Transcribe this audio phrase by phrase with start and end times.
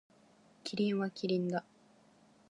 [0.63, 1.63] キリンはキリンだ。